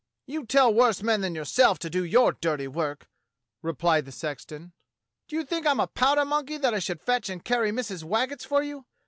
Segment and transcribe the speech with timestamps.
[0.25, 3.07] 36 DOCTOR SYN "You tell worse men than yourself to do your dirty work,"
[3.61, 4.73] replied the sexton.
[5.27, 8.43] "Do you think I'm a powder monkey that I should fetch and carry Missus Waggetts
[8.43, 8.87] for you?